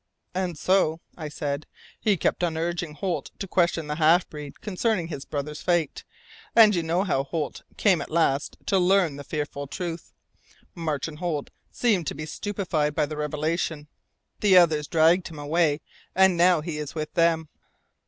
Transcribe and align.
"And 0.33 0.57
so," 0.57 0.99
I 1.15 1.29
said, 1.29 1.67
"he 1.99 2.17
kept 2.17 2.43
on 2.43 2.57
urging 2.57 2.95
Holt 2.95 3.29
to 3.37 3.47
question 3.47 3.85
the 3.85 3.97
half 3.97 4.27
breed 4.27 4.59
concerning 4.59 5.09
his 5.09 5.25
brother's 5.25 5.61
fate, 5.61 6.03
and 6.55 6.73
you 6.73 6.81
know 6.81 7.03
how 7.03 7.23
Holt 7.23 7.61
came 7.77 8.01
at 8.01 8.09
last 8.09 8.57
to 8.65 8.79
learn 8.79 9.15
the 9.17 9.23
fearful 9.23 9.67
truth. 9.67 10.11
Martin 10.73 11.17
Holt 11.17 11.51
seemed 11.69 12.07
to 12.07 12.15
be 12.15 12.25
stupefied 12.25 12.95
by 12.95 13.05
the 13.05 13.15
revelation. 13.15 13.87
The 14.39 14.57
others 14.57 14.87
dragged 14.87 15.27
him 15.27 15.37
away, 15.37 15.81
and 16.15 16.35
now 16.35 16.61
he 16.61 16.79
is 16.79 16.95
with 16.95 17.13
them!" 17.13 17.49